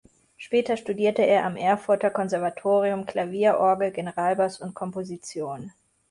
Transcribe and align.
Später 0.35 0.77
studierte 0.77 1.21
er 1.21 1.45
am 1.45 1.55
Erfurter 1.55 2.09
Konservatorium 2.09 3.05
Klavier, 3.05 3.59
Orgel, 3.59 3.91
Generalbass 3.91 4.59
und 4.59 4.73
Komposition. 4.73 5.71